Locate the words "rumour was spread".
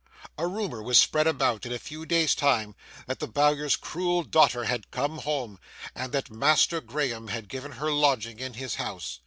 0.47-1.27